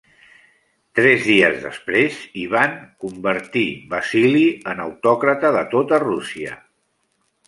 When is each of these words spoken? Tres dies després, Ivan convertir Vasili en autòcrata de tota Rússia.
Tres 0.99 1.25
dies 1.25 1.57
després, 1.65 2.15
Ivan 2.43 2.73
convertir 3.03 3.65
Vasili 3.91 4.41
en 4.73 4.81
autòcrata 4.87 5.53
de 5.57 5.63
tota 5.75 6.01
Rússia. 6.05 6.57